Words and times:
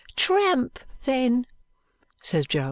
"Tramp 0.15 0.79
then," 1.03 1.45
says 2.23 2.47
Jo. 2.47 2.59